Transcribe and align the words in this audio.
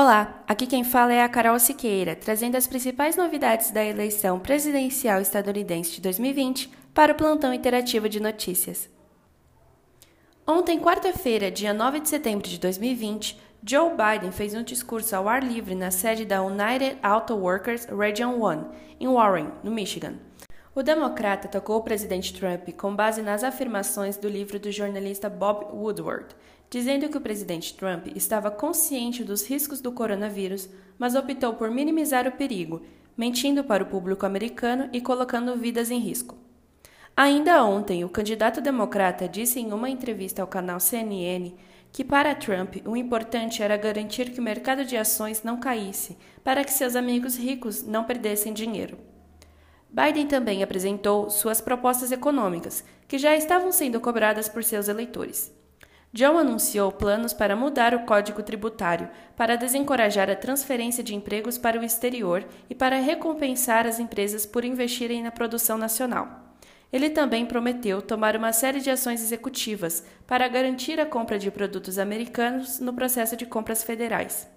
Olá, 0.00 0.44
aqui 0.46 0.64
quem 0.64 0.84
fala 0.84 1.12
é 1.12 1.24
a 1.24 1.28
Carol 1.28 1.58
Siqueira, 1.58 2.14
trazendo 2.14 2.54
as 2.54 2.68
principais 2.68 3.16
novidades 3.16 3.72
da 3.72 3.84
eleição 3.84 4.38
presidencial 4.38 5.20
estadunidense 5.20 5.90
de 5.90 6.00
2020 6.02 6.70
para 6.94 7.10
o 7.10 7.16
plantão 7.16 7.52
interativo 7.52 8.08
de 8.08 8.20
notícias. 8.20 8.88
Ontem, 10.46 10.78
quarta-feira, 10.78 11.50
dia 11.50 11.74
9 11.74 11.98
de 11.98 12.08
setembro 12.08 12.48
de 12.48 12.60
2020, 12.60 13.40
Joe 13.60 13.90
Biden 13.90 14.30
fez 14.30 14.54
um 14.54 14.62
discurso 14.62 15.16
ao 15.16 15.28
ar 15.28 15.42
livre 15.42 15.74
na 15.74 15.90
sede 15.90 16.24
da 16.24 16.44
United 16.44 16.96
Auto 17.02 17.34
Workers 17.34 17.86
Region 17.86 18.40
1, 18.40 18.64
em 19.00 19.08
Warren, 19.08 19.48
no 19.64 19.72
Michigan. 19.72 20.14
O 20.74 20.82
democrata 20.82 21.48
tocou 21.48 21.78
o 21.78 21.82
presidente 21.82 22.32
Trump 22.32 22.68
com 22.76 22.94
base 22.94 23.22
nas 23.22 23.42
afirmações 23.42 24.16
do 24.16 24.28
livro 24.28 24.60
do 24.60 24.70
jornalista 24.70 25.28
Bob 25.28 25.66
Woodward, 25.72 26.26
dizendo 26.70 27.08
que 27.08 27.16
o 27.16 27.20
presidente 27.20 27.74
Trump 27.74 28.08
estava 28.14 28.50
consciente 28.50 29.24
dos 29.24 29.46
riscos 29.46 29.80
do 29.80 29.90
coronavírus, 29.90 30.68
mas 30.98 31.14
optou 31.14 31.54
por 31.54 31.70
minimizar 31.70 32.28
o 32.28 32.32
perigo, 32.32 32.82
mentindo 33.16 33.64
para 33.64 33.82
o 33.82 33.86
público 33.86 34.26
americano 34.26 34.88
e 34.92 35.00
colocando 35.00 35.56
vidas 35.56 35.90
em 35.90 35.98
risco. 35.98 36.36
Ainda 37.16 37.64
ontem, 37.64 38.04
o 38.04 38.08
candidato 38.08 38.60
democrata 38.60 39.28
disse 39.28 39.58
em 39.58 39.72
uma 39.72 39.90
entrevista 39.90 40.42
ao 40.42 40.46
canal 40.46 40.78
CNN 40.78 41.52
que 41.90 42.04
para 42.04 42.34
Trump 42.34 42.76
o 42.84 42.96
importante 42.96 43.62
era 43.62 43.76
garantir 43.76 44.30
que 44.30 44.38
o 44.38 44.42
mercado 44.42 44.84
de 44.84 44.96
ações 44.96 45.42
não 45.42 45.58
caísse, 45.58 46.16
para 46.44 46.62
que 46.62 46.70
seus 46.70 46.94
amigos 46.94 47.36
ricos 47.36 47.82
não 47.82 48.04
perdessem 48.04 48.52
dinheiro. 48.52 49.07
Biden 49.90 50.26
também 50.26 50.62
apresentou 50.62 51.30
suas 51.30 51.60
propostas 51.60 52.12
econômicas, 52.12 52.84
que 53.06 53.18
já 53.18 53.34
estavam 53.34 53.72
sendo 53.72 54.00
cobradas 54.00 54.48
por 54.48 54.62
seus 54.62 54.88
eleitores. 54.88 55.52
John 56.12 56.38
anunciou 56.38 56.90
planos 56.90 57.32
para 57.32 57.54
mudar 57.54 57.94
o 57.94 58.06
código 58.06 58.42
tributário, 58.42 59.10
para 59.36 59.56
desencorajar 59.56 60.30
a 60.30 60.36
transferência 60.36 61.04
de 61.04 61.14
empregos 61.14 61.58
para 61.58 61.78
o 61.78 61.84
exterior 61.84 62.46
e 62.68 62.74
para 62.74 62.96
recompensar 62.96 63.86
as 63.86 63.98
empresas 63.98 64.46
por 64.46 64.64
investirem 64.64 65.22
na 65.22 65.30
produção 65.30 65.76
nacional. 65.76 66.56
Ele 66.90 67.10
também 67.10 67.44
prometeu 67.44 68.00
tomar 68.00 68.34
uma 68.36 68.52
série 68.52 68.80
de 68.80 68.90
ações 68.90 69.22
executivas 69.22 70.02
para 70.26 70.48
garantir 70.48 70.98
a 70.98 71.04
compra 71.04 71.38
de 71.38 71.50
produtos 71.50 71.98
americanos 71.98 72.80
no 72.80 72.94
processo 72.94 73.36
de 73.36 73.44
compras 73.44 73.82
federais. 73.82 74.48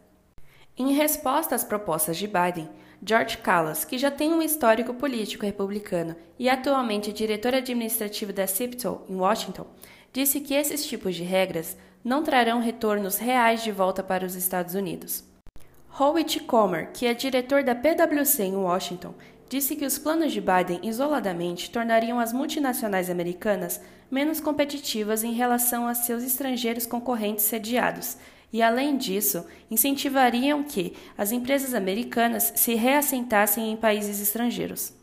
Em 0.78 0.94
resposta 0.94 1.54
às 1.54 1.64
propostas 1.64 2.18
de 2.18 2.28
Biden, 2.28 2.70
George 3.06 3.38
Callas, 3.40 3.84
que 3.84 3.98
já 3.98 4.10
tem 4.10 4.32
um 4.32 4.42
histórico 4.42 4.94
político 4.94 5.46
republicano 5.46 6.16
e 6.40 6.50
atualmente 6.50 7.10
é 7.10 7.14
diretor 7.14 7.54
administrativo 7.54 8.32
da 8.32 8.48
CIPTO 8.48 9.02
em 9.10 9.16
Washington, 9.16 9.68
disse 10.14 10.40
que 10.40 10.54
esses 10.54 10.86
tipos 10.86 11.16
de 11.16 11.24
regras 11.24 11.76
não 12.04 12.24
trarão 12.24 12.62
retornos 12.62 13.18
reais 13.18 13.64
de 13.64 13.72
volta 13.72 14.02
para 14.02 14.26
os 14.26 14.36
Estados 14.36 14.74
Unidos. 14.74 15.24
Howitt 16.00 16.40
Comer, 16.42 16.92
que 16.94 17.06
é 17.06 17.14
diretor 17.14 17.64
da 17.64 17.76
PwC 17.76 18.44
em 18.44 18.56
Washington, 18.56 19.14
disse 19.50 19.76
que 19.76 19.86
os 19.86 19.98
planos 19.98 20.32
de 20.32 20.40
Biden 20.40 20.80
isoladamente 20.82 21.70
tornariam 21.70 22.18
as 22.18 22.32
multinacionais 22.32 23.10
americanas 23.10 23.82
menos 24.10 24.40
competitivas 24.40 25.24
em 25.24 25.34
relação 25.34 25.86
a 25.86 25.94
seus 25.94 26.24
estrangeiros 26.24 26.86
concorrentes 26.86 27.44
sediados 27.44 28.18
e, 28.52 28.62
além 28.62 28.98
disso, 28.98 29.46
incentivariam 29.70 30.64
que 30.64 30.94
as 31.18 31.32
empresas 31.32 31.74
americanas 31.74 32.54
se 32.56 32.76
reassentassem 32.76 33.72
em 33.72 33.78
países 33.78 34.22
estrangeiros. 34.22 34.94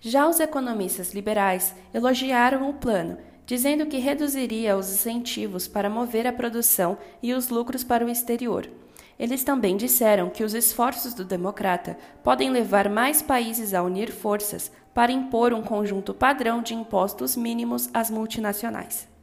Já 0.00 0.28
os 0.28 0.40
economistas 0.40 1.14
liberais 1.14 1.74
elogiaram 1.92 2.68
o 2.68 2.74
plano, 2.74 3.16
dizendo 3.46 3.86
que 3.86 3.98
reduziria 3.98 4.76
os 4.76 4.90
incentivos 4.90 5.68
para 5.68 5.88
mover 5.88 6.26
a 6.26 6.32
produção 6.32 6.98
e 7.22 7.32
os 7.32 7.48
lucros 7.48 7.84
para 7.84 8.04
o 8.04 8.10
exterior. 8.10 8.68
Eles 9.18 9.44
também 9.44 9.76
disseram 9.76 10.28
que 10.28 10.42
os 10.42 10.54
esforços 10.54 11.14
do 11.14 11.24
democrata 11.24 11.96
podem 12.22 12.50
levar 12.50 12.88
mais 12.88 13.22
países 13.22 13.72
a 13.72 13.82
unir 13.82 14.10
forças 14.10 14.72
para 14.92 15.12
impor 15.12 15.52
um 15.52 15.62
conjunto 15.62 16.12
padrão 16.12 16.62
de 16.62 16.74
impostos 16.74 17.36
mínimos 17.36 17.88
às 17.92 18.10
multinacionais. 18.10 19.13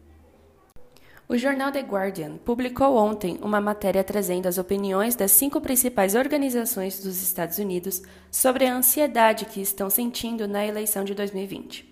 O 1.31 1.37
jornal 1.37 1.71
The 1.71 1.79
Guardian 1.79 2.35
publicou 2.43 2.97
ontem 2.97 3.39
uma 3.41 3.61
matéria 3.61 4.03
trazendo 4.03 4.47
as 4.47 4.57
opiniões 4.57 5.15
das 5.15 5.31
cinco 5.31 5.61
principais 5.61 6.13
organizações 6.13 7.01
dos 7.01 7.23
Estados 7.23 7.57
Unidos 7.57 8.01
sobre 8.29 8.65
a 8.65 8.75
ansiedade 8.75 9.45
que 9.45 9.61
estão 9.61 9.89
sentindo 9.89 10.45
na 10.45 10.67
eleição 10.67 11.05
de 11.05 11.15
2020. 11.15 11.90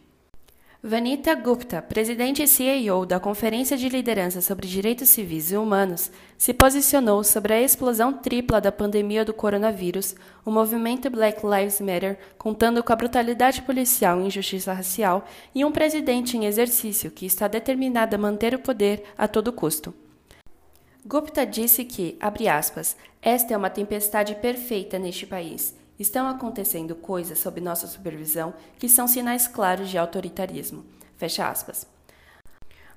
Vanita 0.81 1.35
Gupta, 1.35 1.81
presidente 1.81 2.41
e 2.41 2.47
CEO 2.47 3.05
da 3.05 3.19
Conferência 3.19 3.75
de 3.75 3.89
Liderança 3.89 4.39
sobre 4.39 4.65
Direitos 4.65 5.09
Civis 5.09 5.51
e 5.51 5.57
Humanos, 5.57 6.09
se 6.37 6.53
posicionou 6.53 7.21
sobre 7.21 7.51
a 7.51 7.61
explosão 7.61 8.13
tripla 8.13 8.61
da 8.61 8.71
pandemia 8.71 9.25
do 9.25 9.33
coronavírus, 9.33 10.15
o 10.45 10.49
movimento 10.49 11.09
Black 11.09 11.41
Lives 11.45 11.81
Matter, 11.81 12.17
contando 12.37 12.81
com 12.81 12.93
a 12.93 12.95
brutalidade 12.95 13.61
policial 13.63 14.21
e 14.21 14.27
injustiça 14.27 14.71
racial, 14.71 15.27
e 15.53 15.65
um 15.65 15.71
presidente 15.71 16.37
em 16.37 16.45
exercício 16.45 17.11
que 17.11 17.25
está 17.25 17.49
determinado 17.49 18.15
a 18.15 18.17
manter 18.17 18.55
o 18.55 18.59
poder 18.59 19.03
a 19.17 19.27
todo 19.27 19.51
custo. 19.51 19.93
Gupta 21.05 21.45
disse 21.45 21.83
que, 21.83 22.15
abre 22.21 22.47
aspas, 22.47 22.95
esta 23.21 23.53
é 23.53 23.57
uma 23.57 23.69
tempestade 23.69 24.33
perfeita 24.35 24.97
neste 24.97 25.27
país 25.27 25.77
Estão 25.99 26.29
acontecendo 26.29 26.95
coisas 26.95 27.39
sob 27.39 27.59
nossa 27.59 27.85
supervisão 27.85 28.53
que 28.77 28.87
são 28.87 29.05
sinais 29.05 29.47
claros 29.47 29.89
de 29.89 29.97
autoritarismo. 29.97 30.85
Fecha 31.17 31.49
aspas. 31.49 31.85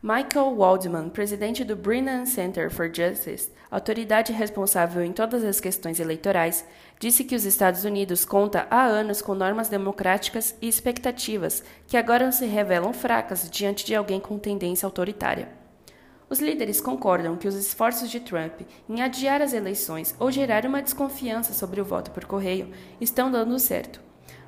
Michael 0.01 0.57
Waldman, 0.57 1.11
presidente 1.11 1.65
do 1.65 1.77
Brennan 1.77 2.27
Center 2.27 2.71
for 2.71 2.93
Justice, 2.93 3.51
autoridade 3.71 4.33
responsável 4.33 5.03
em 5.03 5.12
todas 5.12 5.45
as 5.45 5.61
questões 5.61 5.99
eleitorais, 5.99 6.65
disse 7.01 7.25
que 7.25 7.35
os 7.35 7.45
Estados 7.45 7.85
Unidos 7.85 8.25
conta 8.25 8.67
há 8.71 8.85
anos 8.85 9.21
com 9.21 9.35
normas 9.35 9.69
democráticas 9.69 10.57
e 10.61 10.69
expectativas 10.69 11.62
que 11.87 11.97
agora 11.97 12.31
se 12.31 12.47
revelam 12.47 12.93
fracas 12.93 13.49
diante 13.51 13.85
de 13.85 13.95
alguém 13.95 14.21
com 14.21 14.39
tendência 14.39 14.87
autoritária. 14.87 15.62
Os 16.32 16.41
líderes 16.41 16.81
concordam 16.81 17.37
que 17.37 17.47
os 17.47 17.54
esforços 17.54 18.10
de 18.10 18.19
Trump 18.19 18.62
em 18.88 19.03
adiar 19.03 19.43
as 19.43 19.53
eleições 19.53 20.16
ou 20.19 20.31
gerar 20.31 20.65
uma 20.65 20.81
desconfiança 20.81 21.53
sobre 21.53 21.78
o 21.78 21.84
voto 21.84 22.10
por 22.10 22.25
correio 22.25 22.70
estão 22.98 23.31
dando 23.31 23.59
certo. 23.59 24.00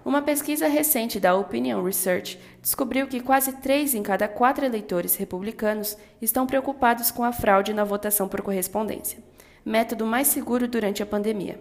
Uma 0.03 0.23
pesquisa 0.23 0.67
recente 0.67 1.21
da 1.21 1.37
Opinion 1.37 1.85
Research 1.85 2.41
descobriu 2.63 3.07
que 3.07 3.21
quase 3.21 3.53
três 3.57 3.95
em 3.95 4.03
cada 4.03 4.27
quatro 4.27 4.65
eleitores 4.65 5.15
republicanos 5.17 5.95
estão 6.23 6.47
preocupados 6.47 7.11
com 7.11 7.23
a 7.23 7.33
fraude 7.33 7.75
na 7.75 7.85
votação 7.85 8.29
por 8.29 8.41
correspondência, 8.41 9.19
método 9.63 10.07
mais 10.07 10.29
seguro 10.29 10.67
durante 10.67 11.03
a 11.03 11.07
pandemia. 11.07 11.61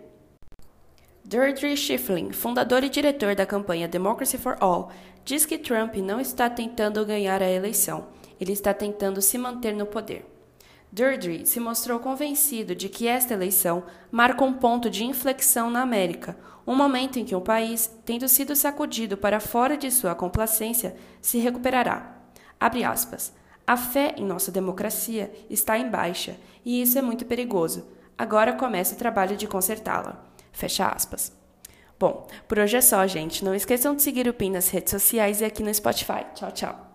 Deirdre 1.25 1.75
Schifflin, 1.75 2.31
fundador 2.31 2.81
e 2.81 2.88
diretor 2.88 3.35
da 3.35 3.45
campanha 3.45 3.90
Democracy 3.90 4.38
for 4.38 4.55
All, 4.61 4.90
diz 5.25 5.45
que 5.45 5.57
Trump 5.57 5.95
não 5.95 6.22
está 6.22 6.50
tentando 6.50 7.05
ganhar 7.05 7.44
a 7.44 7.51
eleição 7.51 8.07
ele 8.44 8.54
está 8.54 8.74
tentando 8.74 9.22
se 9.22 9.38
manter 9.38 9.74
no 9.74 9.86
poder. 9.86 10.26
Deirdre 10.92 11.46
se 11.46 11.59
mostrou 11.59 12.00
convencido 12.00 12.76
de 12.76 12.88
que 12.88 13.08
esta 13.08 13.34
eleição 13.34 13.84
marca 14.12 14.44
um 14.44 14.54
ponto 14.54 14.90
de 14.90 15.04
inflexão 15.04 15.72
na 15.72 15.81
América, 15.81 16.38
um 16.68 16.76
momento 16.76 17.18
em 17.18 17.26
que 17.26 17.36
o 17.36 17.42
país, 17.42 17.92
tendo 18.06 18.28
sido 18.28 18.56
sacudido 18.56 19.18
para 19.18 19.40
fora 19.40 19.76
de 19.76 19.90
sua 19.90 20.14
complacência, 20.14 20.96
se 21.20 21.40
recuperará. 21.40 22.18
Abre 22.59 22.84
aspas. 22.84 23.34
A 23.66 23.76
fé 23.76 24.14
em 24.18 24.26
nossa 24.26 24.52
democracia 24.52 25.34
está 25.50 25.80
em 25.80 25.90
baixa 25.90 26.36
e 26.64 26.82
isso 26.82 27.00
é 27.00 27.02
muito 27.02 27.26
perigoso. 27.26 27.88
Agora 28.17 28.53
começa 28.53 28.94
o 28.94 28.97
trabalho 28.97 29.35
de 29.35 29.47
consertá-la. 29.47 30.23
Fecha 30.52 30.88
aspas. 30.88 31.35
Bom, 32.00 32.28
por 32.47 32.59
hoje 32.59 32.78
é 32.78 32.82
só, 32.82 33.06
gente. 33.08 33.44
Não 33.44 33.56
esqueçam 33.56 33.96
de 33.96 34.02
seguir 34.03 34.28
o 34.28 34.34
PIN 34.34 34.52
nas 34.52 34.70
redes 34.70 34.91
sociais 34.91 35.41
e 35.41 35.46
aqui 35.46 35.64
no 35.64 35.73
Spotify. 35.73 36.26
Tchau, 36.35 36.52
tchau. 36.52 36.92